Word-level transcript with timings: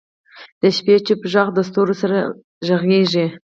د 0.61 0.63
شپې 0.75 0.95
چوپ 1.05 1.21
ږغ 1.31 1.47
د 1.55 1.59
ستورو 1.67 1.93
سره 2.01 2.17
غږېږي. 2.67 3.25